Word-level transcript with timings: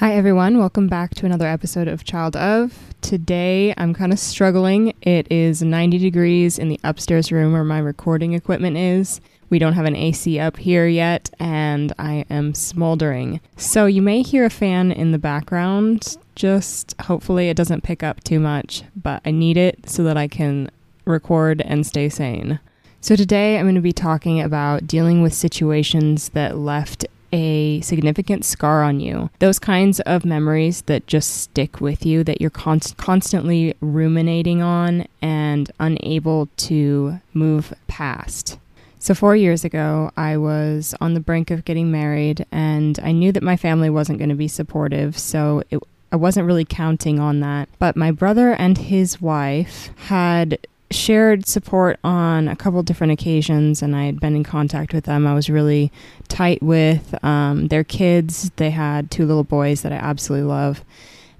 Hi, 0.00 0.14
everyone. 0.14 0.56
Welcome 0.56 0.88
back 0.88 1.14
to 1.16 1.26
another 1.26 1.46
episode 1.46 1.86
of 1.86 2.04
Child 2.04 2.34
of. 2.34 2.94
Today, 3.02 3.74
I'm 3.76 3.92
kind 3.92 4.14
of 4.14 4.18
struggling. 4.18 4.94
It 5.02 5.30
is 5.30 5.60
90 5.60 5.98
degrees 5.98 6.58
in 6.58 6.70
the 6.70 6.80
upstairs 6.82 7.30
room 7.30 7.52
where 7.52 7.64
my 7.64 7.80
recording 7.80 8.32
equipment 8.32 8.78
is. 8.78 9.20
We 9.50 9.58
don't 9.58 9.74
have 9.74 9.84
an 9.84 9.94
AC 9.94 10.38
up 10.38 10.56
here 10.56 10.86
yet, 10.86 11.28
and 11.38 11.92
I 11.98 12.24
am 12.30 12.54
smoldering. 12.54 13.42
So, 13.58 13.84
you 13.84 14.00
may 14.00 14.22
hear 14.22 14.46
a 14.46 14.48
fan 14.48 14.90
in 14.90 15.12
the 15.12 15.18
background. 15.18 16.16
Just 16.34 16.98
hopefully, 17.02 17.50
it 17.50 17.56
doesn't 17.58 17.84
pick 17.84 18.02
up 18.02 18.24
too 18.24 18.40
much, 18.40 18.84
but 18.96 19.20
I 19.26 19.32
need 19.32 19.58
it 19.58 19.90
so 19.90 20.02
that 20.04 20.16
I 20.16 20.28
can 20.28 20.70
record 21.04 21.60
and 21.60 21.86
stay 21.86 22.08
sane. 22.08 22.58
So, 23.02 23.16
today 23.16 23.58
I'm 23.58 23.66
going 23.66 23.74
to 23.74 23.82
be 23.82 23.92
talking 23.92 24.40
about 24.40 24.86
dealing 24.86 25.20
with 25.20 25.34
situations 25.34 26.30
that 26.30 26.56
left 26.56 27.04
a 27.32 27.80
significant 27.80 28.44
scar 28.44 28.82
on 28.82 29.00
you. 29.00 29.30
Those 29.38 29.58
kinds 29.58 30.00
of 30.00 30.24
memories 30.24 30.82
that 30.82 31.06
just 31.06 31.38
stick 31.38 31.80
with 31.80 32.04
you, 32.04 32.24
that 32.24 32.40
you're 32.40 32.50
const- 32.50 32.96
constantly 32.96 33.74
ruminating 33.80 34.62
on 34.62 35.06
and 35.22 35.70
unable 35.78 36.46
to 36.58 37.20
move 37.32 37.72
past. 37.86 38.58
So, 38.98 39.14
four 39.14 39.34
years 39.34 39.64
ago, 39.64 40.10
I 40.16 40.36
was 40.36 40.94
on 41.00 41.14
the 41.14 41.20
brink 41.20 41.50
of 41.50 41.64
getting 41.64 41.90
married, 41.90 42.44
and 42.52 43.00
I 43.02 43.12
knew 43.12 43.32
that 43.32 43.42
my 43.42 43.56
family 43.56 43.88
wasn't 43.88 44.18
going 44.18 44.28
to 44.28 44.34
be 44.34 44.46
supportive, 44.46 45.18
so 45.18 45.62
it, 45.70 45.80
I 46.12 46.16
wasn't 46.16 46.46
really 46.46 46.66
counting 46.66 47.18
on 47.18 47.40
that. 47.40 47.70
But 47.78 47.96
my 47.96 48.10
brother 48.10 48.52
and 48.52 48.76
his 48.76 49.18
wife 49.18 49.88
had 50.08 50.58
shared 50.90 51.46
support 51.46 51.98
on 52.02 52.48
a 52.48 52.56
couple 52.56 52.82
different 52.82 53.12
occasions, 53.12 53.82
and 53.82 53.94
I 53.94 54.04
had 54.04 54.20
been 54.20 54.36
in 54.36 54.44
contact 54.44 54.92
with 54.92 55.04
them. 55.04 55.26
I 55.26 55.34
was 55.34 55.48
really 55.48 55.92
tight 56.28 56.62
with 56.62 57.14
um, 57.24 57.68
their 57.68 57.84
kids. 57.84 58.50
They 58.56 58.70
had 58.70 59.10
two 59.10 59.26
little 59.26 59.44
boys 59.44 59.82
that 59.82 59.92
I 59.92 59.96
absolutely 59.96 60.48
love, 60.48 60.84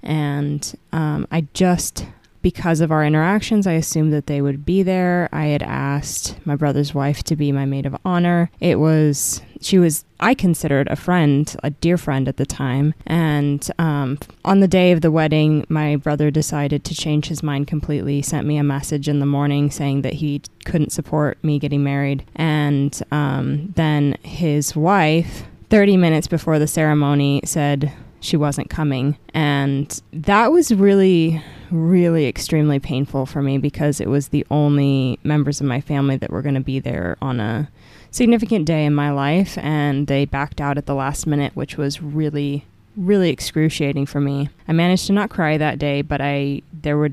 and 0.01 0.73
um, 0.91 1.27
I 1.31 1.47
just 1.53 2.05
because 2.41 2.81
of 2.81 2.91
our 2.91 3.05
interactions, 3.05 3.67
I 3.67 3.73
assumed 3.73 4.11
that 4.13 4.27
they 4.27 4.41
would 4.41 4.65
be 4.65 4.83
there. 4.83 5.29
I 5.31 5.45
had 5.47 5.63
asked 5.63 6.35
my 6.45 6.55
brother's 6.55 6.93
wife 6.93 7.23
to 7.23 7.35
be 7.35 7.51
my 7.51 7.65
maid 7.65 7.85
of 7.85 7.95
honor. 8.03 8.49
It 8.59 8.79
was, 8.79 9.41
she 9.59 9.77
was, 9.77 10.05
I 10.19 10.33
considered 10.33 10.87
a 10.87 10.95
friend, 10.95 11.55
a 11.63 11.69
dear 11.69 11.97
friend 11.97 12.27
at 12.27 12.37
the 12.37 12.45
time. 12.45 12.93
And 13.05 13.69
um, 13.77 14.17
on 14.43 14.59
the 14.59 14.67
day 14.67 14.91
of 14.91 15.01
the 15.01 15.11
wedding, 15.11 15.65
my 15.69 15.95
brother 15.95 16.31
decided 16.31 16.83
to 16.85 16.95
change 16.95 17.27
his 17.27 17.43
mind 17.43 17.67
completely, 17.67 18.21
sent 18.21 18.47
me 18.47 18.57
a 18.57 18.63
message 18.63 19.07
in 19.07 19.19
the 19.19 19.25
morning 19.25 19.69
saying 19.69 20.01
that 20.01 20.13
he 20.13 20.41
couldn't 20.65 20.91
support 20.91 21.43
me 21.43 21.59
getting 21.59 21.83
married. 21.83 22.25
And 22.35 22.99
um, 23.11 23.73
then 23.75 24.17
his 24.23 24.75
wife, 24.75 25.43
30 25.69 25.97
minutes 25.97 26.27
before 26.27 26.59
the 26.59 26.67
ceremony, 26.67 27.41
said, 27.45 27.93
she 28.21 28.37
wasn't 28.37 28.69
coming. 28.69 29.17
And 29.33 30.01
that 30.13 30.51
was 30.51 30.73
really, 30.73 31.43
really 31.69 32.27
extremely 32.27 32.79
painful 32.79 33.25
for 33.25 33.41
me 33.41 33.57
because 33.57 33.99
it 33.99 34.07
was 34.07 34.29
the 34.29 34.45
only 34.49 35.19
members 35.23 35.59
of 35.59 35.67
my 35.67 35.81
family 35.81 36.15
that 36.17 36.29
were 36.29 36.41
going 36.41 36.55
to 36.55 36.61
be 36.61 36.79
there 36.79 37.17
on 37.21 37.39
a 37.39 37.69
significant 38.11 38.65
day 38.65 38.85
in 38.85 38.93
my 38.93 39.11
life. 39.11 39.57
And 39.57 40.07
they 40.07 40.25
backed 40.25 40.61
out 40.61 40.77
at 40.77 40.85
the 40.85 40.95
last 40.95 41.27
minute, 41.27 41.55
which 41.55 41.77
was 41.77 42.01
really, 42.01 42.65
really 42.95 43.29
excruciating 43.29 44.05
for 44.05 44.21
me. 44.21 44.49
I 44.67 44.71
managed 44.71 45.07
to 45.07 45.13
not 45.13 45.31
cry 45.31 45.57
that 45.57 45.79
day, 45.79 46.03
but 46.03 46.21
I, 46.21 46.61
there 46.71 46.97
were 46.97 47.09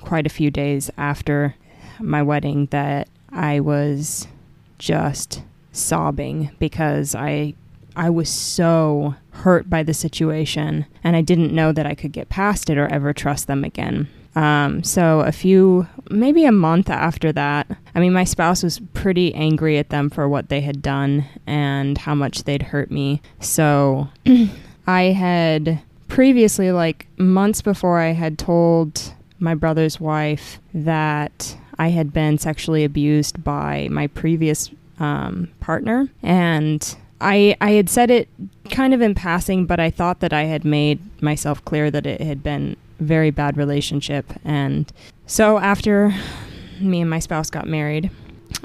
quite 0.00 0.26
a 0.26 0.30
few 0.30 0.50
days 0.50 0.90
after 0.96 1.54
my 2.00 2.22
wedding 2.22 2.66
that 2.66 3.08
I 3.30 3.60
was 3.60 4.26
just 4.78 5.42
sobbing 5.72 6.50
because 6.58 7.14
I 7.14 7.54
I 7.98 8.10
was 8.10 8.28
so 8.28 9.16
hurt 9.38 9.70
by 9.70 9.82
the 9.82 9.94
situation 9.94 10.86
and 11.04 11.16
I 11.16 11.20
didn't 11.20 11.54
know 11.54 11.72
that 11.72 11.86
I 11.86 11.94
could 11.94 12.12
get 12.12 12.28
past 12.28 12.70
it 12.70 12.78
or 12.78 12.86
ever 12.88 13.12
trust 13.12 13.46
them 13.46 13.64
again. 13.64 14.08
Um, 14.34 14.84
so 14.84 15.20
a 15.20 15.32
few, 15.32 15.88
maybe 16.10 16.44
a 16.44 16.52
month 16.52 16.90
after 16.90 17.32
that, 17.32 17.66
I 17.94 18.00
mean, 18.00 18.12
my 18.12 18.24
spouse 18.24 18.62
was 18.62 18.80
pretty 18.94 19.34
angry 19.34 19.78
at 19.78 19.90
them 19.90 20.10
for 20.10 20.28
what 20.28 20.48
they 20.48 20.60
had 20.60 20.82
done 20.82 21.24
and 21.46 21.98
how 21.98 22.14
much 22.14 22.44
they'd 22.44 22.62
hurt 22.62 22.90
me. 22.90 23.20
So 23.40 24.08
I 24.86 25.02
had 25.02 25.80
previously, 26.08 26.70
like 26.72 27.06
months 27.16 27.62
before, 27.62 27.98
I 27.98 28.12
had 28.12 28.38
told 28.38 29.12
my 29.40 29.54
brother's 29.54 30.00
wife 30.00 30.60
that 30.74 31.56
I 31.78 31.88
had 31.88 32.12
been 32.12 32.38
sexually 32.38 32.84
abused 32.84 33.42
by 33.42 33.88
my 33.90 34.08
previous 34.08 34.70
um, 35.00 35.48
partner 35.60 36.08
and 36.22 36.96
I 37.20 37.56
I 37.60 37.72
had 37.72 37.88
said 37.88 38.10
it 38.10 38.28
kind 38.70 38.94
of 38.94 39.00
in 39.00 39.14
passing, 39.14 39.66
but 39.66 39.80
I 39.80 39.90
thought 39.90 40.20
that 40.20 40.32
I 40.32 40.44
had 40.44 40.64
made 40.64 41.00
myself 41.22 41.64
clear 41.64 41.90
that 41.90 42.06
it 42.06 42.20
had 42.20 42.42
been 42.42 42.76
very 43.00 43.30
bad 43.30 43.56
relationship 43.56 44.32
and 44.44 44.92
so 45.28 45.58
after 45.58 46.12
me 46.80 47.02
and 47.02 47.10
my 47.10 47.18
spouse 47.18 47.50
got 47.50 47.68
married, 47.68 48.10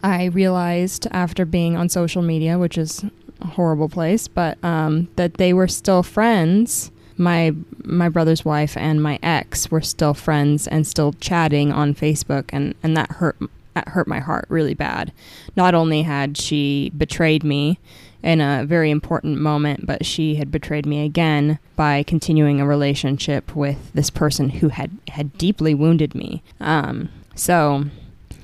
I 0.01 0.25
realized 0.25 1.07
after 1.11 1.45
being 1.45 1.75
on 1.75 1.89
social 1.89 2.21
media, 2.21 2.57
which 2.57 2.77
is 2.77 3.03
a 3.41 3.47
horrible 3.47 3.89
place, 3.89 4.29
but 4.29 4.63
um, 4.63 5.09
that 5.17 5.35
they 5.35 5.53
were 5.53 5.67
still 5.67 6.03
friends. 6.03 6.89
My 7.17 7.53
my 7.83 8.07
brother's 8.07 8.45
wife 8.45 8.77
and 8.77 9.03
my 9.03 9.19
ex 9.21 9.69
were 9.69 9.81
still 9.81 10.13
friends 10.13 10.67
and 10.67 10.87
still 10.87 11.13
chatting 11.13 11.71
on 11.71 11.93
Facebook, 11.93 12.45
and, 12.53 12.75
and 12.81 12.95
that 12.95 13.11
hurt 13.11 13.37
that 13.73 13.89
hurt 13.89 14.07
my 14.07 14.19
heart 14.19 14.45
really 14.49 14.73
bad. 14.73 15.11
Not 15.57 15.75
only 15.75 16.03
had 16.03 16.37
she 16.37 16.91
betrayed 16.97 17.43
me 17.43 17.77
in 18.23 18.39
a 18.39 18.65
very 18.65 18.89
important 18.89 19.37
moment, 19.39 19.85
but 19.85 20.05
she 20.05 20.35
had 20.35 20.49
betrayed 20.49 20.85
me 20.85 21.05
again 21.05 21.59
by 21.75 22.03
continuing 22.03 22.59
a 22.59 22.65
relationship 22.65 23.55
with 23.55 23.91
this 23.93 24.09
person 24.09 24.49
who 24.49 24.69
had, 24.69 24.97
had 25.09 25.37
deeply 25.37 25.75
wounded 25.75 26.15
me. 26.15 26.41
Um, 26.61 27.09
so 27.35 27.85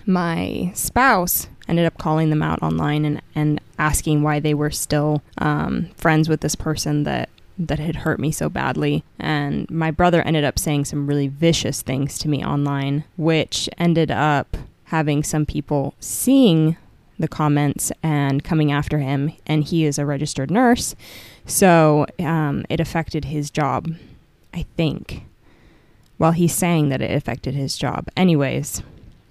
my 0.06 0.72
spouse 0.76 1.48
ended 1.68 1.86
up 1.86 1.98
calling 1.98 2.30
them 2.30 2.42
out 2.42 2.62
online 2.62 3.06
and, 3.06 3.22
and 3.36 3.62
asking 3.78 4.22
why 4.22 4.40
they 4.40 4.54
were 4.54 4.72
still 4.72 5.22
um, 5.38 5.90
friends 5.96 6.28
with 6.28 6.42
this 6.42 6.56
person 6.56 7.04
that 7.04 7.30
that 7.62 7.78
had 7.78 7.98
hurt 7.98 8.20
me 8.22 8.32
so 8.32 8.48
badly. 8.50 9.04
And 9.20 9.70
my 9.70 9.92
brother 9.92 10.22
ended 10.22 10.46
up 10.46 10.58
saying 10.58 10.86
some 10.86 11.08
really 11.08 11.28
vicious 11.28 11.82
things 11.82 12.18
to 12.20 12.30
me 12.30 12.44
online, 12.44 13.04
which 13.18 13.70
ended 13.78 14.10
up 14.10 14.56
having 14.86 15.24
some 15.24 15.46
people 15.46 15.94
seeing 16.00 16.78
the 17.20 17.28
comments 17.28 17.92
and 18.02 18.44
coming 18.44 18.72
after 18.72 19.00
him, 19.00 19.34
and 19.46 19.64
he 19.66 19.86
is 19.86 20.00
a 20.00 20.06
registered 20.06 20.50
nurse, 20.50 20.96
so 21.46 22.06
um, 22.20 22.66
it 22.70 22.80
affected 22.80 23.26
his 23.26 23.52
job, 23.52 23.94
I 24.54 24.66
think. 24.78 25.24
Well, 26.18 26.32
he's 26.32 26.56
saying 26.56 26.90
that 26.90 27.02
it 27.02 27.12
affected 27.12 27.54
his 27.54 27.78
job. 27.78 28.08
Anyways, 28.18 28.82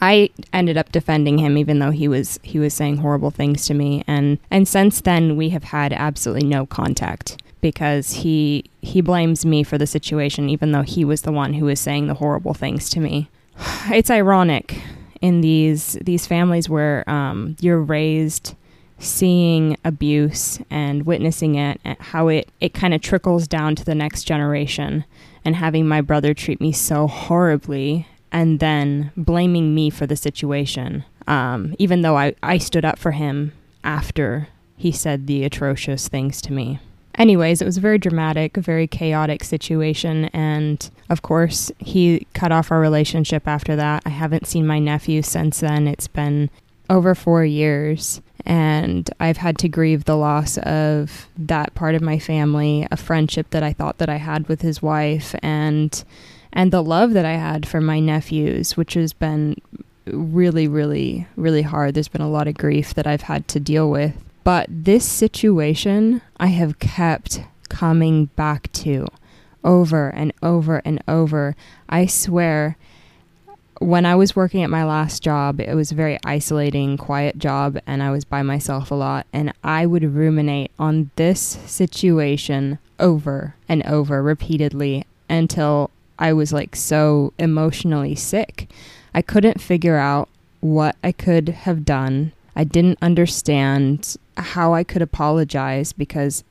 I 0.00 0.30
ended 0.52 0.76
up 0.76 0.92
defending 0.92 1.38
him 1.38 1.58
even 1.58 1.80
though 1.80 1.90
he 1.90 2.08
was 2.08 2.38
he 2.42 2.58
was 2.58 2.72
saying 2.72 2.98
horrible 2.98 3.30
things 3.30 3.66
to 3.66 3.74
me 3.74 4.04
and 4.06 4.38
and 4.50 4.68
since 4.68 5.00
then 5.00 5.36
we 5.36 5.48
have 5.48 5.64
had 5.64 5.92
absolutely 5.92 6.46
no 6.46 6.66
contact 6.66 7.42
because 7.60 8.12
he 8.12 8.64
he 8.80 9.00
blames 9.00 9.44
me 9.44 9.64
for 9.64 9.76
the 9.76 9.88
situation 9.88 10.48
even 10.48 10.70
though 10.70 10.82
he 10.82 11.04
was 11.04 11.22
the 11.22 11.32
one 11.32 11.54
who 11.54 11.64
was 11.64 11.80
saying 11.80 12.06
the 12.06 12.14
horrible 12.14 12.54
things 12.54 12.88
to 12.90 13.00
me. 13.00 13.28
It's 13.90 14.10
ironic 14.10 14.80
in 15.20 15.40
these 15.40 15.94
these 16.02 16.26
families 16.26 16.68
where 16.68 17.08
um, 17.08 17.56
you're 17.60 17.80
raised 17.80 18.54
seeing 18.98 19.76
abuse 19.84 20.58
and 20.70 21.06
witnessing 21.06 21.54
it, 21.54 21.80
how 22.00 22.28
it, 22.28 22.50
it 22.60 22.74
kind 22.74 22.92
of 22.92 23.00
trickles 23.00 23.46
down 23.46 23.76
to 23.76 23.84
the 23.84 23.94
next 23.94 24.24
generation, 24.24 25.04
and 25.44 25.56
having 25.56 25.86
my 25.86 26.00
brother 26.00 26.34
treat 26.34 26.60
me 26.60 26.72
so 26.72 27.06
horribly 27.06 28.06
and 28.32 28.60
then 28.60 29.12
blaming 29.16 29.74
me 29.74 29.88
for 29.88 30.06
the 30.06 30.16
situation, 30.16 31.04
um, 31.26 31.74
even 31.78 32.02
though 32.02 32.16
I, 32.16 32.34
I 32.42 32.58
stood 32.58 32.84
up 32.84 32.98
for 32.98 33.12
him 33.12 33.52
after 33.84 34.48
he 34.76 34.92
said 34.92 35.26
the 35.26 35.44
atrocious 35.44 36.08
things 36.08 36.42
to 36.42 36.52
me. 36.52 36.80
Anyways, 37.18 37.60
it 37.60 37.64
was 37.64 37.76
a 37.76 37.80
very 37.80 37.98
dramatic, 37.98 38.56
very 38.56 38.86
chaotic 38.86 39.42
situation. 39.42 40.26
And 40.26 40.88
of 41.10 41.22
course, 41.22 41.72
he 41.78 42.26
cut 42.32 42.52
off 42.52 42.70
our 42.70 42.80
relationship 42.80 43.48
after 43.48 43.74
that. 43.76 44.04
I 44.06 44.10
haven't 44.10 44.46
seen 44.46 44.66
my 44.66 44.78
nephew 44.78 45.22
since 45.22 45.58
then. 45.60 45.88
It's 45.88 46.06
been 46.06 46.48
over 46.88 47.16
four 47.16 47.44
years. 47.44 48.22
And 48.46 49.10
I've 49.18 49.36
had 49.36 49.58
to 49.58 49.68
grieve 49.68 50.04
the 50.04 50.16
loss 50.16 50.58
of 50.58 51.28
that 51.36 51.74
part 51.74 51.96
of 51.96 52.02
my 52.02 52.20
family, 52.20 52.86
a 52.90 52.96
friendship 52.96 53.50
that 53.50 53.64
I 53.64 53.72
thought 53.72 53.98
that 53.98 54.08
I 54.08 54.16
had 54.16 54.48
with 54.48 54.62
his 54.62 54.80
wife, 54.80 55.34
and 55.42 56.02
and 56.52 56.72
the 56.72 56.82
love 56.82 57.12
that 57.12 57.26
I 57.26 57.34
had 57.34 57.68
for 57.68 57.80
my 57.80 58.00
nephews, 58.00 58.76
which 58.76 58.94
has 58.94 59.12
been 59.12 59.60
really, 60.06 60.66
really, 60.66 61.26
really 61.36 61.62
hard. 61.62 61.92
There's 61.92 62.08
been 62.08 62.22
a 62.22 62.30
lot 62.30 62.48
of 62.48 62.56
grief 62.56 62.94
that 62.94 63.06
I've 63.06 63.22
had 63.22 63.48
to 63.48 63.60
deal 63.60 63.90
with. 63.90 64.14
But 64.48 64.66
this 64.70 65.06
situation 65.06 66.22
I 66.38 66.46
have 66.46 66.78
kept 66.78 67.42
coming 67.68 68.30
back 68.34 68.72
to 68.72 69.06
over 69.62 70.08
and 70.08 70.32
over 70.42 70.80
and 70.86 71.04
over. 71.06 71.54
I 71.86 72.06
swear, 72.06 72.78
when 73.78 74.06
I 74.06 74.14
was 74.14 74.34
working 74.34 74.62
at 74.62 74.70
my 74.70 74.84
last 74.84 75.22
job, 75.22 75.60
it 75.60 75.74
was 75.74 75.92
a 75.92 75.96
very 75.96 76.18
isolating, 76.24 76.96
quiet 76.96 77.36
job, 77.36 77.78
and 77.86 78.02
I 78.02 78.10
was 78.10 78.24
by 78.24 78.40
myself 78.40 78.90
a 78.90 78.94
lot. 78.94 79.26
And 79.34 79.52
I 79.62 79.84
would 79.84 80.14
ruminate 80.14 80.70
on 80.78 81.10
this 81.16 81.40
situation 81.66 82.78
over 82.98 83.54
and 83.68 83.84
over 83.84 84.22
repeatedly 84.22 85.04
until 85.28 85.90
I 86.18 86.32
was 86.32 86.54
like 86.54 86.74
so 86.74 87.34
emotionally 87.38 88.14
sick. 88.14 88.70
I 89.12 89.20
couldn't 89.20 89.60
figure 89.60 89.98
out 89.98 90.30
what 90.60 90.96
I 91.04 91.12
could 91.12 91.50
have 91.50 91.84
done. 91.84 92.32
I 92.56 92.64
didn't 92.64 92.98
understand 93.02 94.16
how 94.38 94.74
I 94.74 94.84
could 94.84 95.02
apologize 95.02 95.92
because 95.92 96.44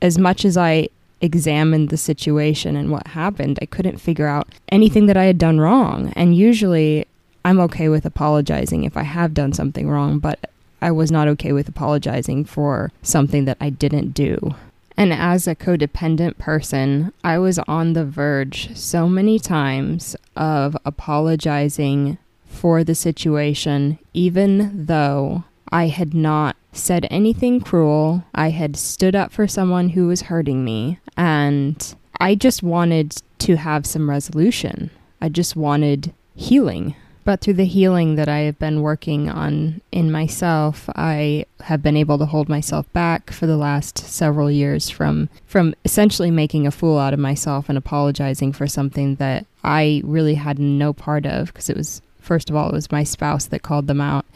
as 0.00 0.18
much 0.18 0.44
as 0.44 0.56
I 0.56 0.88
examined 1.20 1.88
the 1.88 1.96
situation 1.96 2.76
and 2.76 2.90
what 2.90 3.06
happened, 3.08 3.58
I 3.62 3.66
couldn't 3.66 3.98
figure 3.98 4.26
out 4.26 4.48
anything 4.68 5.06
that 5.06 5.16
I 5.16 5.24
had 5.24 5.38
done 5.38 5.60
wrong. 5.60 6.12
And 6.16 6.36
usually 6.36 7.06
I'm 7.44 7.60
okay 7.60 7.88
with 7.88 8.04
apologizing 8.04 8.84
if 8.84 8.96
I 8.96 9.04
have 9.04 9.34
done 9.34 9.52
something 9.52 9.88
wrong, 9.88 10.18
but 10.18 10.50
I 10.80 10.90
was 10.90 11.12
not 11.12 11.28
okay 11.28 11.52
with 11.52 11.68
apologizing 11.68 12.44
for 12.44 12.90
something 13.02 13.44
that 13.44 13.56
I 13.60 13.70
didn't 13.70 14.10
do. 14.10 14.54
And 14.96 15.12
as 15.12 15.46
a 15.46 15.54
codependent 15.54 16.38
person, 16.38 17.12
I 17.24 17.38
was 17.38 17.58
on 17.60 17.92
the 17.92 18.04
verge 18.04 18.76
so 18.76 19.08
many 19.08 19.38
times 19.38 20.16
of 20.36 20.76
apologizing 20.84 22.18
for 22.46 22.84
the 22.84 22.94
situation, 22.94 23.98
even 24.12 24.86
though 24.86 25.44
I 25.70 25.86
had 25.86 26.12
not 26.12 26.56
said 26.72 27.06
anything 27.10 27.60
cruel. 27.60 28.24
I 28.34 28.50
had 28.50 28.76
stood 28.76 29.14
up 29.14 29.32
for 29.32 29.46
someone 29.46 29.90
who 29.90 30.06
was 30.06 30.22
hurting 30.22 30.64
me, 30.64 30.98
and 31.16 31.94
I 32.20 32.34
just 32.34 32.62
wanted 32.62 33.16
to 33.40 33.56
have 33.56 33.86
some 33.86 34.08
resolution. 34.08 34.90
I 35.20 35.28
just 35.28 35.54
wanted 35.54 36.12
healing. 36.34 36.96
But 37.24 37.40
through 37.40 37.54
the 37.54 37.64
healing 37.64 38.16
that 38.16 38.28
I 38.28 38.40
have 38.40 38.58
been 38.58 38.82
working 38.82 39.30
on 39.30 39.80
in 39.92 40.10
myself, 40.10 40.88
I 40.96 41.46
have 41.60 41.80
been 41.80 41.96
able 41.96 42.18
to 42.18 42.26
hold 42.26 42.48
myself 42.48 42.92
back 42.92 43.30
for 43.30 43.46
the 43.46 43.56
last 43.56 43.98
several 43.98 44.50
years 44.50 44.90
from 44.90 45.28
from 45.46 45.74
essentially 45.84 46.32
making 46.32 46.66
a 46.66 46.72
fool 46.72 46.98
out 46.98 47.12
of 47.12 47.20
myself 47.20 47.68
and 47.68 47.78
apologizing 47.78 48.52
for 48.52 48.66
something 48.66 49.14
that 49.16 49.46
I 49.62 50.02
really 50.04 50.34
had 50.34 50.58
no 50.58 50.92
part 50.92 51.24
of 51.24 51.46
because 51.46 51.70
it 51.70 51.76
was 51.76 52.02
first 52.18 52.50
of 52.50 52.56
all 52.56 52.70
it 52.70 52.74
was 52.74 52.90
my 52.90 53.04
spouse 53.04 53.46
that 53.46 53.62
called 53.62 53.86
them 53.86 54.00
out 54.00 54.26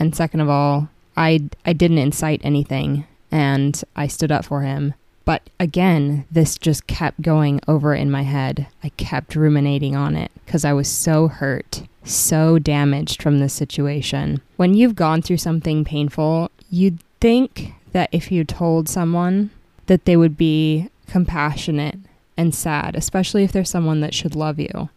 and 0.00 0.16
second 0.16 0.40
of 0.40 0.48
all 0.48 0.88
I 1.16 1.48
I 1.64 1.72
didn't 1.72 1.98
incite 1.98 2.40
anything 2.44 3.06
and 3.30 3.82
I 3.96 4.06
stood 4.06 4.32
up 4.32 4.44
for 4.44 4.62
him 4.62 4.94
but 5.26 5.48
again, 5.58 6.26
this 6.30 6.58
just 6.58 6.86
kept 6.86 7.22
going 7.22 7.58
over 7.66 7.94
in 7.94 8.10
my 8.10 8.20
head. 8.20 8.66
I 8.82 8.90
kept 8.90 9.34
ruminating 9.34 9.96
on 9.96 10.16
it 10.16 10.30
because 10.44 10.66
I 10.66 10.74
was 10.74 10.86
so 10.86 11.28
hurt 11.28 11.84
so 12.04 12.58
damaged 12.58 13.22
from 13.22 13.38
this 13.38 13.52
situation. 13.52 14.40
When 14.56 14.74
you've 14.74 14.94
gone 14.94 15.22
through 15.22 15.38
something 15.38 15.84
painful, 15.84 16.50
you'd 16.70 16.98
think 17.20 17.72
that 17.92 18.08
if 18.12 18.30
you 18.30 18.44
told 18.44 18.88
someone 18.88 19.50
that 19.86 20.04
they 20.04 20.16
would 20.16 20.36
be 20.36 20.90
compassionate 21.06 21.98
and 22.36 22.54
sad, 22.54 22.96
especially 22.96 23.44
if 23.44 23.52
there's 23.52 23.70
someone 23.70 24.00
that 24.00 24.14
should 24.14 24.34
love 24.34 24.58
you. 24.58 24.88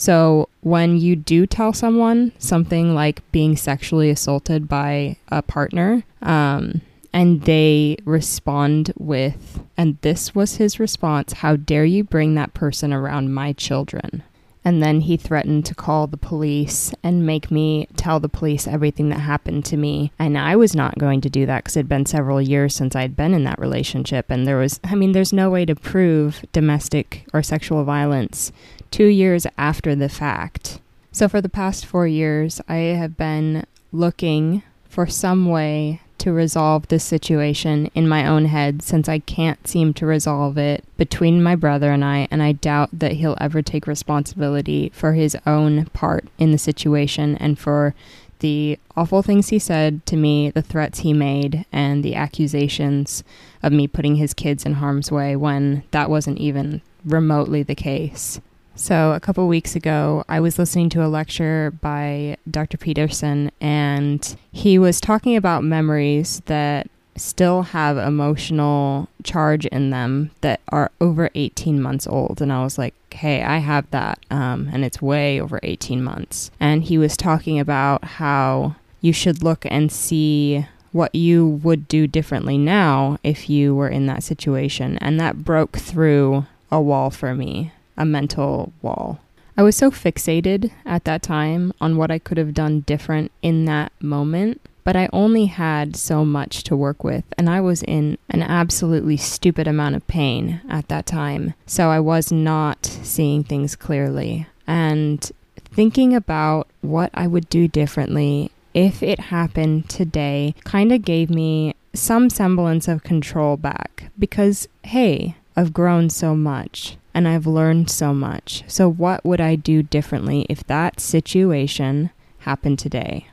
So, 0.00 0.48
when 0.62 0.96
you 0.96 1.14
do 1.14 1.46
tell 1.46 1.74
someone 1.74 2.32
something 2.38 2.94
like 2.94 3.20
being 3.32 3.54
sexually 3.54 4.08
assaulted 4.08 4.66
by 4.66 5.18
a 5.28 5.42
partner, 5.42 6.04
um, 6.22 6.80
and 7.12 7.42
they 7.42 7.98
respond 8.06 8.94
with, 8.98 9.62
and 9.76 9.98
this 10.00 10.34
was 10.34 10.56
his 10.56 10.80
response 10.80 11.34
How 11.34 11.56
dare 11.56 11.84
you 11.84 12.02
bring 12.02 12.34
that 12.36 12.54
person 12.54 12.94
around 12.94 13.34
my 13.34 13.52
children? 13.52 14.22
And 14.64 14.82
then 14.82 15.02
he 15.02 15.16
threatened 15.16 15.64
to 15.66 15.74
call 15.74 16.06
the 16.06 16.16
police 16.16 16.92
and 17.02 17.24
make 17.24 17.50
me 17.50 17.88
tell 17.96 18.20
the 18.20 18.28
police 18.28 18.66
everything 18.66 19.08
that 19.08 19.20
happened 19.20 19.64
to 19.66 19.76
me. 19.76 20.12
And 20.18 20.36
I 20.36 20.56
was 20.56 20.76
not 20.76 20.98
going 20.98 21.20
to 21.22 21.30
do 21.30 21.46
that 21.46 21.64
because 21.64 21.76
it 21.76 21.80
had 21.80 21.88
been 21.88 22.06
several 22.06 22.42
years 22.42 22.74
since 22.74 22.94
I'd 22.94 23.16
been 23.16 23.32
in 23.32 23.44
that 23.44 23.58
relationship. 23.58 24.26
And 24.28 24.46
there 24.46 24.58
was, 24.58 24.78
I 24.84 24.94
mean, 24.94 25.12
there's 25.12 25.32
no 25.32 25.48
way 25.48 25.64
to 25.64 25.74
prove 25.74 26.44
domestic 26.52 27.24
or 27.32 27.42
sexual 27.42 27.84
violence 27.84 28.52
two 28.90 29.06
years 29.06 29.46
after 29.56 29.94
the 29.94 30.08
fact. 30.08 30.80
So 31.12 31.28
for 31.28 31.40
the 31.40 31.48
past 31.48 31.86
four 31.86 32.06
years, 32.06 32.60
I 32.68 32.76
have 32.76 33.16
been 33.16 33.64
looking 33.92 34.62
for 34.88 35.06
some 35.06 35.46
way 35.46 36.00
to 36.20 36.32
resolve 36.32 36.88
this 36.88 37.04
situation 37.04 37.90
in 37.94 38.08
my 38.08 38.26
own 38.26 38.46
head 38.46 38.82
since 38.82 39.08
I 39.08 39.18
can't 39.18 39.66
seem 39.66 39.92
to 39.94 40.06
resolve 40.06 40.56
it 40.58 40.84
between 40.96 41.42
my 41.42 41.56
brother 41.56 41.92
and 41.92 42.04
I, 42.04 42.28
and 42.30 42.42
I 42.42 42.52
doubt 42.52 42.90
that 42.92 43.12
he'll 43.12 43.38
ever 43.40 43.62
take 43.62 43.86
responsibility 43.86 44.90
for 44.94 45.14
his 45.14 45.36
own 45.46 45.86
part 45.86 46.26
in 46.38 46.52
the 46.52 46.58
situation 46.58 47.36
and 47.36 47.58
for 47.58 47.94
the 48.40 48.78
awful 48.96 49.22
things 49.22 49.48
he 49.48 49.58
said 49.58 50.04
to 50.06 50.16
me, 50.16 50.50
the 50.50 50.62
threats 50.62 51.00
he 51.00 51.12
made, 51.12 51.64
and 51.72 52.02
the 52.02 52.14
accusations 52.14 53.22
of 53.62 53.72
me 53.72 53.86
putting 53.86 54.16
his 54.16 54.34
kids 54.34 54.64
in 54.64 54.74
harm's 54.74 55.12
way 55.12 55.36
when 55.36 55.84
that 55.90 56.10
wasn't 56.10 56.38
even 56.38 56.82
remotely 57.04 57.62
the 57.62 57.74
case. 57.74 58.40
So, 58.80 59.12
a 59.12 59.20
couple 59.20 59.46
weeks 59.46 59.76
ago, 59.76 60.24
I 60.26 60.40
was 60.40 60.58
listening 60.58 60.88
to 60.90 61.04
a 61.04 61.06
lecture 61.06 61.70
by 61.82 62.38
Dr. 62.50 62.78
Peterson, 62.78 63.52
and 63.60 64.34
he 64.52 64.78
was 64.78 65.02
talking 65.02 65.36
about 65.36 65.62
memories 65.62 66.40
that 66.46 66.88
still 67.14 67.60
have 67.60 67.98
emotional 67.98 69.10
charge 69.22 69.66
in 69.66 69.90
them 69.90 70.30
that 70.40 70.62
are 70.70 70.90
over 70.98 71.28
18 71.34 71.78
months 71.82 72.06
old. 72.06 72.40
And 72.40 72.50
I 72.50 72.64
was 72.64 72.78
like, 72.78 72.94
hey, 73.12 73.42
I 73.42 73.58
have 73.58 73.88
that, 73.90 74.18
um, 74.30 74.70
and 74.72 74.82
it's 74.82 75.02
way 75.02 75.38
over 75.38 75.60
18 75.62 76.02
months. 76.02 76.50
And 76.58 76.82
he 76.82 76.96
was 76.96 77.18
talking 77.18 77.60
about 77.60 78.02
how 78.02 78.76
you 79.02 79.12
should 79.12 79.42
look 79.42 79.66
and 79.66 79.92
see 79.92 80.66
what 80.92 81.14
you 81.14 81.46
would 81.46 81.86
do 81.86 82.06
differently 82.06 82.56
now 82.56 83.18
if 83.22 83.50
you 83.50 83.74
were 83.74 83.90
in 83.90 84.06
that 84.06 84.22
situation. 84.22 84.96
And 85.02 85.20
that 85.20 85.44
broke 85.44 85.76
through 85.76 86.46
a 86.72 86.80
wall 86.80 87.10
for 87.10 87.34
me 87.34 87.72
a 88.00 88.04
mental 88.04 88.72
wall. 88.82 89.20
I 89.56 89.62
was 89.62 89.76
so 89.76 89.90
fixated 89.90 90.70
at 90.86 91.04
that 91.04 91.22
time 91.22 91.72
on 91.80 91.96
what 91.96 92.10
I 92.10 92.18
could 92.18 92.38
have 92.38 92.54
done 92.54 92.80
different 92.80 93.30
in 93.42 93.66
that 93.66 93.92
moment, 94.00 94.60
but 94.84 94.96
I 94.96 95.10
only 95.12 95.46
had 95.46 95.96
so 95.96 96.24
much 96.24 96.64
to 96.64 96.76
work 96.76 97.04
with, 97.04 97.24
and 97.36 97.50
I 97.50 97.60
was 97.60 97.82
in 97.82 98.16
an 98.30 98.42
absolutely 98.42 99.18
stupid 99.18 99.68
amount 99.68 99.96
of 99.96 100.06
pain 100.08 100.62
at 100.68 100.88
that 100.88 101.04
time. 101.04 101.52
So 101.66 101.90
I 101.90 102.00
was 102.00 102.32
not 102.32 102.86
seeing 102.86 103.44
things 103.44 103.76
clearly. 103.76 104.46
And 104.66 105.30
thinking 105.72 106.14
about 106.14 106.68
what 106.80 107.10
I 107.12 107.26
would 107.26 107.48
do 107.50 107.68
differently 107.68 108.50
if 108.72 109.02
it 109.02 109.20
happened 109.20 109.88
today 109.88 110.54
kind 110.64 110.92
of 110.92 111.02
gave 111.02 111.28
me 111.28 111.74
some 111.92 112.30
semblance 112.30 112.88
of 112.88 113.02
control 113.02 113.56
back 113.56 114.10
because, 114.18 114.68
hey, 114.84 115.34
I've 115.60 115.74
grown 115.74 116.08
so 116.08 116.34
much 116.34 116.96
and 117.12 117.28
I've 117.28 117.46
learned 117.46 117.90
so 117.90 118.14
much. 118.14 118.64
So, 118.66 118.90
what 118.90 119.26
would 119.26 119.42
I 119.42 119.56
do 119.56 119.82
differently 119.82 120.46
if 120.48 120.66
that 120.68 121.00
situation 121.00 122.08
happened 122.38 122.78
today? 122.78 123.26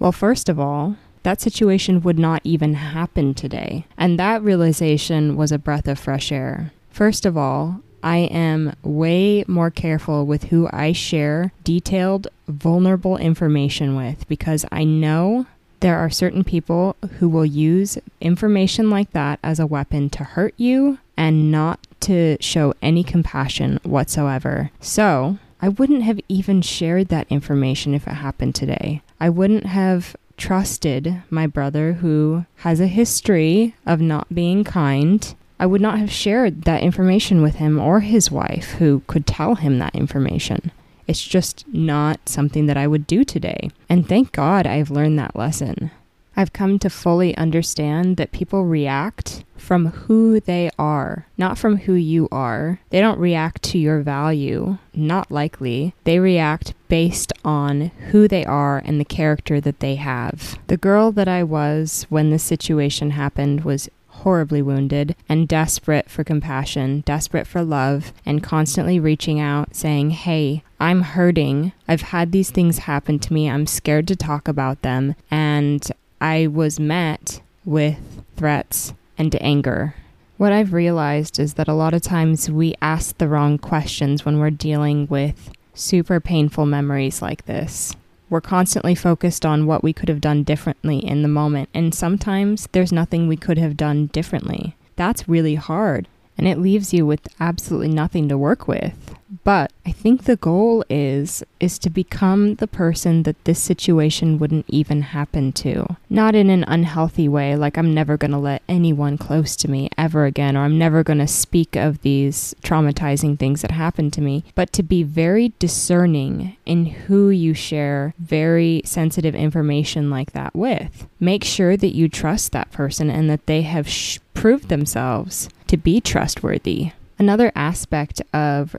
Well, 0.00 0.10
first 0.10 0.48
of 0.48 0.58
all, 0.58 0.96
that 1.22 1.40
situation 1.40 2.02
would 2.02 2.18
not 2.18 2.40
even 2.42 2.74
happen 2.74 3.34
today. 3.34 3.86
And 3.96 4.18
that 4.18 4.42
realization 4.42 5.36
was 5.36 5.52
a 5.52 5.58
breath 5.58 5.86
of 5.86 5.96
fresh 5.96 6.32
air. 6.32 6.72
First 6.90 7.24
of 7.24 7.36
all, 7.36 7.82
I 8.02 8.16
am 8.32 8.74
way 8.82 9.44
more 9.46 9.70
careful 9.70 10.26
with 10.26 10.44
who 10.46 10.68
I 10.72 10.90
share 10.90 11.52
detailed, 11.62 12.26
vulnerable 12.48 13.16
information 13.16 13.94
with 13.94 14.26
because 14.26 14.66
I 14.72 14.82
know 14.82 15.46
there 15.78 15.98
are 15.98 16.10
certain 16.10 16.42
people 16.42 16.96
who 17.20 17.28
will 17.28 17.46
use 17.46 17.96
information 18.20 18.90
like 18.90 19.12
that 19.12 19.38
as 19.44 19.60
a 19.60 19.68
weapon 19.68 20.10
to 20.10 20.24
hurt 20.24 20.54
you 20.56 20.98
and 21.16 21.50
not 21.50 21.80
to 22.00 22.36
show 22.40 22.74
any 22.82 23.02
compassion 23.02 23.80
whatsoever. 23.82 24.70
So, 24.80 25.38
I 25.60 25.68
wouldn't 25.68 26.02
have 26.02 26.20
even 26.28 26.60
shared 26.60 27.08
that 27.08 27.26
information 27.30 27.94
if 27.94 28.06
it 28.06 28.14
happened 28.14 28.54
today. 28.54 29.00
I 29.18 29.30
wouldn't 29.30 29.66
have 29.66 30.14
trusted 30.36 31.22
my 31.30 31.46
brother 31.46 31.94
who 31.94 32.44
has 32.56 32.80
a 32.80 32.86
history 32.86 33.74
of 33.86 34.00
not 34.00 34.34
being 34.34 34.64
kind. 34.64 35.34
I 35.58 35.66
would 35.66 35.80
not 35.80 35.98
have 35.98 36.10
shared 36.10 36.62
that 36.62 36.82
information 36.82 37.40
with 37.40 37.56
him 37.56 37.78
or 37.78 38.00
his 38.00 38.30
wife 38.30 38.72
who 38.72 39.02
could 39.06 39.26
tell 39.26 39.54
him 39.54 39.78
that 39.78 39.94
information. 39.94 40.70
It's 41.06 41.22
just 41.22 41.64
not 41.68 42.28
something 42.28 42.66
that 42.66 42.76
I 42.76 42.86
would 42.86 43.06
do 43.06 43.24
today. 43.24 43.70
And 43.88 44.08
thank 44.08 44.32
God 44.32 44.66
I've 44.66 44.90
learned 44.90 45.18
that 45.18 45.36
lesson. 45.36 45.90
I've 46.36 46.52
come 46.52 46.78
to 46.80 46.90
fully 46.90 47.36
understand 47.36 48.16
that 48.16 48.32
people 48.32 48.64
react 48.64 49.44
from 49.56 49.86
who 49.86 50.40
they 50.40 50.70
are, 50.78 51.26
not 51.38 51.56
from 51.56 51.78
who 51.78 51.94
you 51.94 52.28
are. 52.30 52.80
They 52.90 53.00
don't 53.00 53.18
react 53.18 53.62
to 53.64 53.78
your 53.78 54.00
value, 54.00 54.78
not 54.94 55.30
likely. 55.30 55.94
They 56.04 56.18
react 56.18 56.74
based 56.88 57.32
on 57.44 57.92
who 58.10 58.28
they 58.28 58.44
are 58.44 58.82
and 58.84 59.00
the 59.00 59.04
character 59.04 59.60
that 59.60 59.80
they 59.80 59.94
have. 59.94 60.58
The 60.66 60.76
girl 60.76 61.12
that 61.12 61.28
I 61.28 61.42
was 61.42 62.06
when 62.08 62.30
this 62.30 62.42
situation 62.42 63.12
happened 63.12 63.64
was 63.64 63.88
horribly 64.08 64.62
wounded 64.62 65.14
and 65.28 65.48
desperate 65.48 66.08
for 66.08 66.24
compassion, 66.24 67.02
desperate 67.04 67.46
for 67.46 67.62
love, 67.62 68.12
and 68.24 68.42
constantly 68.42 68.98
reaching 69.00 69.40
out 69.40 69.74
saying, 69.74 70.10
Hey, 70.10 70.62
I'm 70.78 71.02
hurting. 71.02 71.72
I've 71.88 72.02
had 72.02 72.32
these 72.32 72.50
things 72.50 72.78
happen 72.78 73.18
to 73.20 73.32
me. 73.32 73.50
I'm 73.50 73.66
scared 73.66 74.08
to 74.08 74.16
talk 74.16 74.48
about 74.48 74.82
them. 74.82 75.14
And 75.30 75.86
I 76.24 76.46
was 76.46 76.80
met 76.80 77.42
with 77.66 78.24
threats 78.34 78.94
and 79.18 79.36
anger. 79.42 79.94
What 80.38 80.52
I've 80.52 80.72
realized 80.72 81.38
is 81.38 81.52
that 81.54 81.68
a 81.68 81.74
lot 81.74 81.92
of 81.92 82.00
times 82.00 82.50
we 82.50 82.74
ask 82.80 83.18
the 83.18 83.28
wrong 83.28 83.58
questions 83.58 84.24
when 84.24 84.38
we're 84.38 84.48
dealing 84.48 85.06
with 85.08 85.52
super 85.74 86.20
painful 86.20 86.64
memories 86.64 87.20
like 87.20 87.44
this. 87.44 87.94
We're 88.30 88.40
constantly 88.40 88.94
focused 88.94 89.44
on 89.44 89.66
what 89.66 89.82
we 89.82 89.92
could 89.92 90.08
have 90.08 90.22
done 90.22 90.44
differently 90.44 90.96
in 90.96 91.20
the 91.20 91.28
moment, 91.28 91.68
and 91.74 91.94
sometimes 91.94 92.70
there's 92.72 92.90
nothing 92.90 93.28
we 93.28 93.36
could 93.36 93.58
have 93.58 93.76
done 93.76 94.06
differently. 94.06 94.76
That's 94.96 95.28
really 95.28 95.56
hard, 95.56 96.08
and 96.36 96.48
it 96.48 96.58
leaves 96.58 96.92
you 96.92 97.06
with 97.06 97.28
absolutely 97.40 97.88
nothing 97.88 98.28
to 98.28 98.38
work 98.38 98.66
with. 98.66 99.14
But 99.42 99.72
I 99.84 99.90
think 99.90 100.24
the 100.24 100.36
goal 100.36 100.84
is 100.88 101.42
is 101.58 101.78
to 101.80 101.90
become 101.90 102.56
the 102.56 102.66
person 102.66 103.24
that 103.24 103.42
this 103.44 103.60
situation 103.60 104.38
wouldn't 104.38 104.66
even 104.68 105.02
happen 105.02 105.52
to. 105.52 105.96
Not 106.08 106.34
in 106.34 106.50
an 106.50 106.64
unhealthy 106.68 107.28
way 107.28 107.56
like 107.56 107.76
I'm 107.76 107.92
never 107.92 108.16
going 108.16 108.30
to 108.30 108.38
let 108.38 108.62
anyone 108.68 109.18
close 109.18 109.56
to 109.56 109.70
me 109.70 109.88
ever 109.98 110.24
again 110.24 110.56
or 110.56 110.60
I'm 110.60 110.78
never 110.78 111.02
going 111.02 111.18
to 111.18 111.26
speak 111.26 111.74
of 111.74 112.02
these 112.02 112.54
traumatizing 112.62 113.38
things 113.38 113.62
that 113.62 113.72
happened 113.72 114.12
to 114.14 114.20
me, 114.20 114.44
but 114.54 114.72
to 114.74 114.82
be 114.82 115.02
very 115.02 115.52
discerning 115.58 116.56
in 116.64 116.86
who 116.86 117.30
you 117.30 117.54
share 117.54 118.14
very 118.18 118.82
sensitive 118.84 119.34
information 119.34 120.10
like 120.10 120.32
that 120.32 120.54
with. 120.54 121.06
Make 121.18 121.44
sure 121.44 121.76
that 121.76 121.94
you 121.94 122.08
trust 122.08 122.52
that 122.52 122.70
person 122.70 123.10
and 123.10 123.28
that 123.30 123.46
they 123.46 123.62
have 123.62 123.88
sh- 123.88 124.18
proved 124.34 124.68
themselves 124.68 125.48
to 125.68 125.76
be 125.76 126.00
trustworthy. 126.00 126.92
Another 127.18 127.52
aspect 127.54 128.20
of 128.32 128.76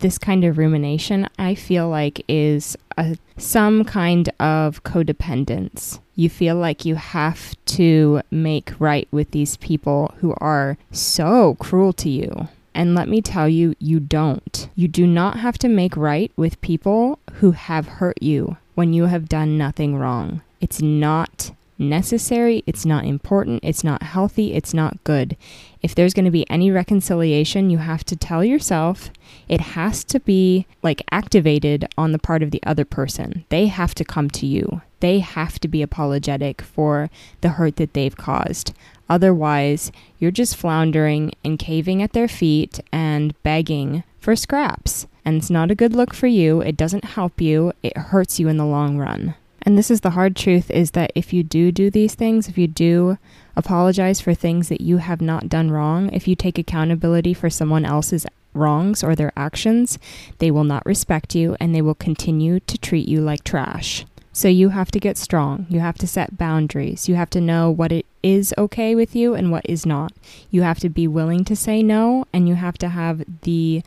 this 0.00 0.18
kind 0.18 0.44
of 0.44 0.58
rumination, 0.58 1.28
I 1.38 1.54
feel 1.54 1.88
like, 1.88 2.24
is 2.28 2.76
a, 2.96 3.16
some 3.36 3.84
kind 3.84 4.28
of 4.38 4.82
codependence. 4.84 6.00
You 6.14 6.28
feel 6.28 6.56
like 6.56 6.84
you 6.84 6.96
have 6.96 7.54
to 7.66 8.22
make 8.30 8.72
right 8.78 9.08
with 9.10 9.30
these 9.30 9.56
people 9.56 10.14
who 10.18 10.34
are 10.38 10.76
so 10.92 11.56
cruel 11.58 11.92
to 11.94 12.08
you. 12.08 12.48
And 12.74 12.94
let 12.94 13.08
me 13.08 13.20
tell 13.20 13.48
you, 13.48 13.74
you 13.80 13.98
don't. 13.98 14.68
You 14.76 14.86
do 14.86 15.06
not 15.06 15.40
have 15.40 15.58
to 15.58 15.68
make 15.68 15.96
right 15.96 16.30
with 16.36 16.60
people 16.60 17.18
who 17.34 17.52
have 17.52 17.88
hurt 17.88 18.22
you 18.22 18.56
when 18.74 18.92
you 18.92 19.06
have 19.06 19.28
done 19.28 19.58
nothing 19.58 19.96
wrong. 19.96 20.42
It's 20.60 20.80
not 20.80 21.52
necessary, 21.78 22.62
it's 22.66 22.84
not 22.84 23.04
important, 23.04 23.60
it's 23.62 23.84
not 23.84 24.02
healthy, 24.02 24.54
it's 24.54 24.74
not 24.74 25.02
good. 25.04 25.36
If 25.82 25.94
there's 25.94 26.14
going 26.14 26.24
to 26.24 26.30
be 26.30 26.48
any 26.50 26.70
reconciliation, 26.70 27.70
you 27.70 27.78
have 27.78 28.04
to 28.04 28.16
tell 28.16 28.44
yourself 28.44 29.10
it 29.48 29.60
has 29.60 30.04
to 30.04 30.20
be 30.20 30.66
like 30.82 31.02
activated 31.10 31.88
on 31.96 32.12
the 32.12 32.18
part 32.18 32.42
of 32.42 32.50
the 32.50 32.62
other 32.64 32.84
person. 32.84 33.44
They 33.48 33.66
have 33.66 33.94
to 33.96 34.04
come 34.04 34.28
to 34.30 34.46
you. 34.46 34.82
They 35.00 35.20
have 35.20 35.58
to 35.60 35.68
be 35.68 35.82
apologetic 35.82 36.60
for 36.60 37.08
the 37.40 37.50
hurt 37.50 37.76
that 37.76 37.94
they've 37.94 38.16
caused. 38.16 38.72
Otherwise, 39.08 39.92
you're 40.18 40.30
just 40.30 40.56
floundering 40.56 41.32
and 41.44 41.58
caving 41.58 42.02
at 42.02 42.12
their 42.12 42.28
feet 42.28 42.80
and 42.92 43.40
begging 43.42 44.02
for 44.18 44.34
scraps. 44.34 45.06
And 45.24 45.36
it's 45.36 45.50
not 45.50 45.70
a 45.70 45.76
good 45.76 45.94
look 45.94 46.14
for 46.14 46.26
you. 46.26 46.60
It 46.60 46.76
doesn't 46.76 47.04
help 47.04 47.40
you. 47.40 47.72
It 47.82 47.96
hurts 47.96 48.40
you 48.40 48.48
in 48.48 48.56
the 48.56 48.66
long 48.66 48.98
run. 48.98 49.34
And 49.62 49.76
this 49.76 49.90
is 49.90 50.00
the 50.00 50.10
hard 50.10 50.36
truth 50.36 50.70
is 50.70 50.92
that 50.92 51.12
if 51.14 51.32
you 51.32 51.42
do 51.42 51.72
do 51.72 51.90
these 51.90 52.14
things, 52.14 52.48
if 52.48 52.56
you 52.56 52.66
do 52.66 53.18
apologize 53.56 54.20
for 54.20 54.34
things 54.34 54.68
that 54.68 54.80
you 54.80 54.98
have 54.98 55.20
not 55.20 55.48
done 55.48 55.70
wrong, 55.70 56.10
if 56.12 56.28
you 56.28 56.36
take 56.36 56.58
accountability 56.58 57.34
for 57.34 57.50
someone 57.50 57.84
else's 57.84 58.26
wrongs 58.54 59.02
or 59.02 59.14
their 59.14 59.32
actions, 59.36 59.98
they 60.38 60.50
will 60.50 60.64
not 60.64 60.86
respect 60.86 61.34
you 61.34 61.56
and 61.60 61.74
they 61.74 61.82
will 61.82 61.94
continue 61.94 62.60
to 62.60 62.78
treat 62.78 63.08
you 63.08 63.20
like 63.20 63.44
trash. 63.44 64.04
So 64.32 64.46
you 64.46 64.68
have 64.68 64.90
to 64.92 65.00
get 65.00 65.16
strong. 65.16 65.66
You 65.68 65.80
have 65.80 65.98
to 65.98 66.06
set 66.06 66.38
boundaries. 66.38 67.08
You 67.08 67.16
have 67.16 67.30
to 67.30 67.40
know 67.40 67.70
what 67.70 67.90
it 67.90 68.06
is 68.22 68.54
okay 68.56 68.94
with 68.94 69.16
you 69.16 69.34
and 69.34 69.50
what 69.50 69.68
is 69.68 69.84
not. 69.84 70.12
You 70.50 70.62
have 70.62 70.78
to 70.80 70.88
be 70.88 71.08
willing 71.08 71.44
to 71.46 71.56
say 71.56 71.82
no 71.82 72.26
and 72.32 72.48
you 72.48 72.54
have 72.54 72.78
to 72.78 72.88
have 72.88 73.24
the 73.42 73.82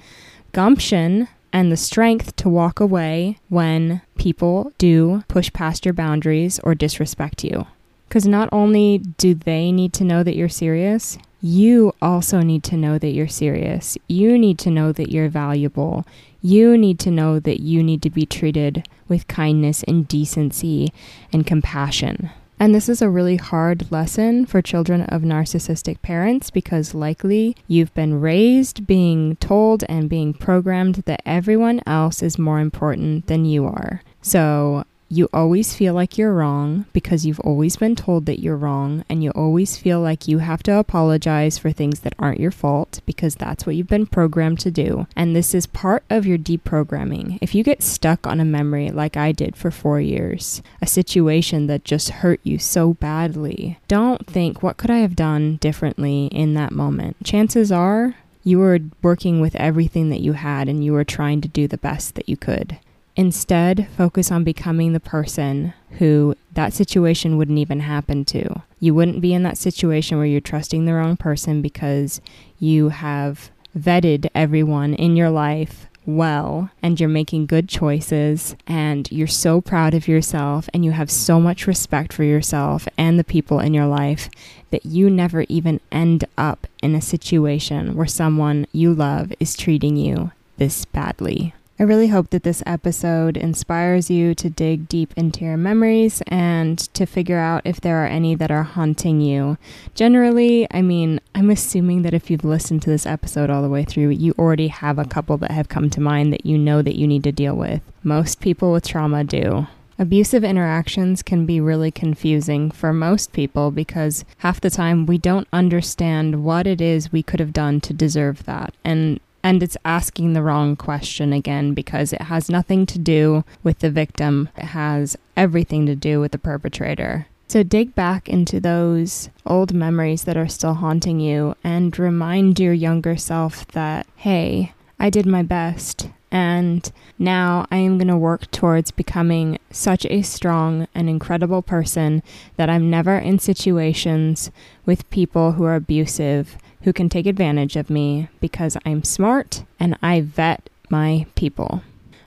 gumption 0.52 1.30
and 1.54 1.72
the 1.72 1.78
strength 1.78 2.36
to 2.38 2.50
walk 2.50 2.80
away 2.80 3.38
when 3.50 4.02
people 4.18 4.72
do 4.78 5.24
push 5.28 5.52
past 5.54 5.86
your 5.86 5.94
boundaries 5.94 6.60
or 6.64 6.76
disrespect 6.76 7.44
you. 7.44 7.68
Because 8.08 8.28
not 8.28 8.50
only 8.52 9.00
do 9.18 9.34
they 9.34 9.72
need 9.72 9.94
to 9.94 10.04
know 10.04 10.24
that 10.24 10.36
you're 10.36 10.50
serious, 10.50 11.18
you 11.42 11.94
also 12.02 12.42
need 12.42 12.64
to 12.66 12.78
know 12.78 13.00
that 13.00 13.12
you're 13.12 13.28
serious. 13.28 13.98
You 14.08 14.38
need 14.38 14.60
to 14.60 14.70
know 14.70 14.92
that 14.92 15.12
you're 15.12 15.30
valuable. 15.30 16.06
You 16.42 16.78
need 16.78 17.00
to 17.00 17.12
know 17.12 17.40
that 17.40 17.62
you 17.62 17.82
need 17.82 18.02
to 18.04 18.10
be 18.10 18.26
treated 18.26 18.88
with 19.08 19.28
kindness 19.28 19.84
and 19.84 20.08
decency 20.08 20.94
and 21.34 21.48
compassion. 21.48 22.30
And 22.62 22.76
this 22.76 22.90
is 22.90 23.02
a 23.02 23.10
really 23.10 23.38
hard 23.38 23.92
lesson 23.92 24.46
for 24.46 24.62
children 24.62 25.02
of 25.06 25.24
narcissistic 25.24 26.04
parents 26.04 26.52
because 26.52 26.94
likely 26.94 27.56
you've 27.68 27.92
been 27.96 28.22
raised 28.22 28.86
being 28.86 29.36
told 29.38 29.84
and 29.90 30.08
being 30.08 30.32
programmed 30.32 30.98
that 31.08 31.24
everyone 31.26 31.82
else 31.88 32.22
is 32.22 32.38
more 32.38 32.60
important 32.60 33.26
than 33.26 33.46
you 33.46 33.66
are. 33.66 34.04
So 34.22 34.84
you 35.12 35.28
always 35.34 35.76
feel 35.76 35.94
like 35.94 36.18
you're 36.18 36.34
wrong 36.34 36.86
because 36.94 37.26
you've 37.26 37.40
always 37.42 37.76
been 37.76 37.98
told 37.98 38.26
that 38.26 38.40
you're 38.40 38.56
wrong, 38.56 39.04
and 39.10 39.22
you 39.22 39.30
always 39.32 39.76
feel 39.76 40.00
like 40.00 40.28
you 40.28 40.38
have 40.38 40.64
to 40.64 40.80
apologize 40.80 41.58
for 41.58 41.72
things 41.72 42.00
that 42.00 42.16
aren't 42.18 42.40
your 42.40 42.52
fault 42.52 43.02
because 43.06 43.36
that's 43.36 43.66
what 43.66 43.76
you've 43.76 43.88
been 43.88 44.06
programmed 44.06 44.60
to 44.60 44.72
do. 44.72 45.08
And 45.16 45.36
this 45.36 45.54
is 45.54 45.68
part 45.68 46.06
of 46.10 46.26
your 46.26 46.38
deprogramming. 46.38 47.40
If 47.42 47.54
you 47.54 47.62
get 47.62 47.84
stuck 47.84 48.26
on 48.26 48.40
a 48.40 48.46
memory 48.46 48.90
like 48.90 49.18
I 49.18 49.34
did 49.34 49.58
for 49.58 49.70
four 49.70 50.00
years, 50.00 50.62
a 50.82 50.88
situation 50.88 51.68
that 51.68 51.84
just 51.84 52.10
hurt 52.10 52.40
you 52.44 52.58
so 52.58 52.94
badly, 52.94 53.80
don't 53.90 54.26
think, 54.26 54.64
what 54.64 54.78
could 54.78 54.90
I 54.90 55.00
have 55.00 55.18
done 55.18 55.58
differently 55.58 56.28
in 56.28 56.54
that 56.54 56.72
moment? 56.72 57.18
Chances 57.24 57.70
are 57.70 58.16
you 58.44 58.60
were 58.60 58.80
working 59.02 59.40
with 59.40 59.56
everything 59.56 60.10
that 60.10 60.22
you 60.22 60.34
had 60.34 60.68
and 60.68 60.84
you 60.84 60.94
were 60.94 61.04
trying 61.04 61.42
to 61.42 61.48
do 61.48 61.68
the 61.68 61.78
best 61.78 62.16
that 62.16 62.30
you 62.30 62.38
could. 62.38 62.80
Instead, 63.16 63.88
focus 63.98 64.32
on 64.32 64.44
becoming 64.44 64.94
the 64.94 65.00
person 65.00 65.74
who 65.98 66.36
that 66.54 66.74
situation 66.74 67.38
wouldn't 67.38 67.60
even 67.60 67.82
happen 67.82 68.24
to. 68.26 68.62
You 68.80 68.94
wouldn't 68.94 69.22
be 69.22 69.34
in 69.34 69.44
that 69.44 69.58
situation 69.58 70.18
where 70.18 70.26
you're 70.26 70.42
trusting 70.42 70.86
the 70.86 70.94
wrong 70.94 71.18
person 71.18 71.62
because 71.62 72.22
you 72.60 72.90
have 72.90 73.52
vetted 73.78 74.30
everyone 74.34 74.94
in 74.94 75.16
your 75.16 75.30
life 75.30 75.88
well 76.06 76.70
and 76.82 77.00
you're 77.00 77.10
making 77.10 77.46
good 77.46 77.70
choices 77.70 78.56
and 78.66 79.12
you're 79.12 79.28
so 79.28 79.62
proud 79.62 79.94
of 79.94 80.08
yourself 80.08 80.68
and 80.74 80.84
you 80.84 80.92
have 80.92 81.12
so 81.12 81.40
much 81.40 81.68
respect 81.68 82.12
for 82.12 82.24
yourself 82.24 82.88
and 82.98 83.20
the 83.20 83.24
people 83.24 83.60
in 83.60 83.74
your 83.74 83.86
life 83.86 84.30
that 84.72 84.86
you 84.86 85.10
never 85.10 85.46
even 85.48 85.80
end 85.92 86.26
up 86.38 86.66
in 86.82 86.96
a 86.96 87.02
situation 87.02 87.96
where 87.96 88.08
someone 88.08 88.66
you 88.72 88.94
love 88.94 89.32
is 89.40 89.56
treating 89.56 89.96
you 89.96 90.32
this 90.58 90.86
badly. 90.86 91.54
I 91.82 91.84
really 91.84 92.10
hope 92.10 92.30
that 92.30 92.44
this 92.44 92.62
episode 92.68 93.36
inspires 93.36 94.12
you 94.12 94.36
to 94.36 94.52
dig 94.52 94.88
deep 94.88 95.16
into 95.18 95.44
your 95.44 95.58
memories 95.58 96.22
and 96.28 96.78
to 96.94 97.08
figure 97.08 97.40
out 97.40 97.64
if 97.66 97.82
there 97.82 98.04
are 98.04 98.08
any 98.08 98.36
that 98.36 98.52
are 98.52 98.62
haunting 98.62 99.20
you. 99.20 99.58
Generally, 99.96 100.68
I 100.70 100.84
mean, 100.84 101.20
I'm 101.34 101.50
assuming 101.50 102.04
that 102.04 102.14
if 102.14 102.30
you've 102.30 102.46
listened 102.46 102.84
to 102.84 102.92
this 102.92 103.08
episode 103.08 103.50
all 103.50 103.64
the 103.64 103.68
way 103.68 103.84
through, 103.84 104.10
you 104.10 104.36
already 104.38 104.68
have 104.68 105.00
a 105.00 105.06
couple 105.06 105.38
that 105.38 105.50
have 105.50 105.70
come 105.70 105.90
to 105.90 106.00
mind 106.00 106.32
that 106.34 106.46
you 106.46 106.56
know 106.56 106.84
that 106.84 107.00
you 107.00 107.08
need 107.08 107.24
to 107.24 107.32
deal 107.32 107.56
with. 107.56 107.82
Most 108.04 108.42
people 108.42 108.72
with 108.72 108.88
trauma 108.88 109.24
do. 109.24 109.66
Abusive 109.98 110.44
interactions 110.44 111.24
can 111.24 111.48
be 111.48 111.60
really 111.60 111.90
confusing 111.90 112.70
for 112.70 112.94
most 112.94 113.34
people 113.34 113.72
because 113.72 114.24
half 114.38 114.62
the 114.62 114.70
time 114.70 115.08
we 115.08 115.18
don't 115.18 115.48
understand 115.52 116.44
what 116.44 116.68
it 116.68 116.80
is 116.80 117.12
we 117.12 117.24
could 117.24 117.40
have 117.40 117.54
done 117.54 117.82
to 117.82 117.92
deserve 117.92 118.44
that. 118.46 118.76
And 118.86 119.20
and 119.44 119.62
it's 119.64 119.78
asking 119.84 120.34
the 120.34 120.44
wrong 120.44 120.76
question 120.76 121.34
again 121.34 121.74
because 121.74 122.14
it 122.14 122.24
has 122.24 122.50
nothing 122.50 122.86
to 122.88 123.00
do 123.00 123.44
with 123.64 123.80
the 123.80 123.92
victim, 123.92 124.50
it 124.58 124.66
has 124.66 125.18
everything 125.36 125.86
to 125.86 125.96
do 125.96 126.20
with 126.20 126.32
the 126.32 126.38
perpetrator. 126.38 127.28
So 127.48 127.64
dig 127.64 127.94
back 127.96 128.30
into 128.30 128.62
those 128.62 129.30
old 129.46 129.74
memories 129.74 130.24
that 130.24 130.38
are 130.38 130.48
still 130.48 130.76
haunting 130.76 131.20
you 131.20 131.56
and 131.66 131.98
remind 132.00 132.60
your 132.62 132.72
younger 132.72 133.18
self 133.18 133.68
that, 133.74 134.08
hey, 134.16 134.72
I 134.98 135.10
did 135.10 135.26
my 135.26 135.44
best. 135.44 136.10
And 136.32 136.90
now 137.20 137.66
I 137.70 137.76
am 137.76 137.98
going 137.98 138.08
to 138.08 138.16
work 138.16 138.50
towards 138.52 138.92
becoming 138.92 139.60
such 139.70 140.06
a 140.06 140.22
strong 140.22 140.88
and 140.96 141.10
incredible 141.10 141.62
person 141.62 142.24
that 142.56 142.70
I'm 142.70 142.90
never 142.90 143.18
in 143.18 143.38
situations 143.38 144.50
with 144.86 145.10
people 145.10 145.52
who 145.52 145.66
are 145.66 145.76
abusive 145.76 146.58
who 146.84 146.94
can 146.94 147.10
take 147.10 147.26
advantage 147.26 147.76
of 147.76 147.90
me 147.90 148.28
because 148.40 148.78
I'm 148.86 149.04
smart 149.04 149.64
and 149.80 149.98
I 150.02 150.22
vet 150.22 150.70
my 150.90 151.26
people. 151.36 151.84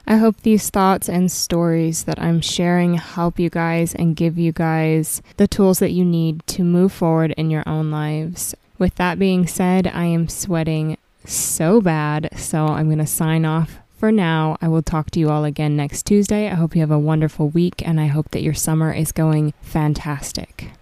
I 0.06 0.16
hope 0.16 0.42
these 0.42 0.68
thoughts 0.68 1.08
and 1.08 1.32
stories 1.32 2.04
that 2.04 2.20
I'm 2.20 2.42
sharing 2.42 2.94
help 2.94 3.38
you 3.38 3.48
guys 3.48 3.94
and 3.94 4.16
give 4.16 4.38
you 4.38 4.52
guys 4.52 5.22
the 5.38 5.48
tools 5.48 5.78
that 5.78 5.92
you 5.92 6.04
need 6.04 6.46
to 6.48 6.62
move 6.62 6.92
forward 6.92 7.32
in 7.32 7.50
your 7.50 7.62
own 7.66 7.90
lives. 7.90 8.54
With 8.78 8.96
that 8.96 9.18
being 9.18 9.46
said, 9.46 9.86
I 9.86 10.04
am 10.04 10.28
sweating 10.28 10.98
so 11.24 11.80
bad, 11.80 12.28
so 12.36 12.66
I'm 12.66 12.86
going 12.86 12.98
to 12.98 13.06
sign 13.06 13.46
off 13.46 13.78
for 13.96 14.12
now. 14.12 14.58
I 14.60 14.68
will 14.68 14.82
talk 14.82 15.10
to 15.12 15.20
you 15.20 15.30
all 15.30 15.44
again 15.44 15.74
next 15.76 16.02
Tuesday. 16.02 16.48
I 16.50 16.54
hope 16.54 16.74
you 16.74 16.82
have 16.82 16.90
a 16.90 16.98
wonderful 16.98 17.48
week 17.48 17.86
and 17.86 17.98
I 17.98 18.06
hope 18.06 18.30
that 18.32 18.42
your 18.42 18.52
summer 18.52 18.92
is 18.92 19.12
going 19.12 19.54
fantastic. 19.62 20.72